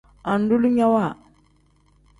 [0.31, 1.05] Andulinyawa.